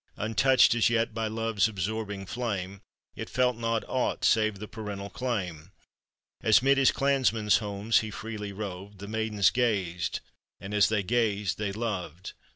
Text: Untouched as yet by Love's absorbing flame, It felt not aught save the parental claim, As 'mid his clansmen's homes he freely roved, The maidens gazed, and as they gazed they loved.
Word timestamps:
Untouched 0.17 0.73
as 0.73 0.89
yet 0.89 1.13
by 1.13 1.27
Love's 1.27 1.67
absorbing 1.67 2.25
flame, 2.25 2.81
It 3.15 3.29
felt 3.29 3.55
not 3.55 3.83
aught 3.87 4.25
save 4.25 4.57
the 4.57 4.67
parental 4.67 5.11
claim, 5.11 5.73
As 6.41 6.63
'mid 6.63 6.79
his 6.79 6.91
clansmen's 6.91 7.57
homes 7.59 7.99
he 7.99 8.09
freely 8.09 8.51
roved, 8.51 8.97
The 8.97 9.07
maidens 9.07 9.51
gazed, 9.51 10.21
and 10.59 10.73
as 10.73 10.89
they 10.89 11.03
gazed 11.03 11.59
they 11.59 11.71
loved. 11.71 12.33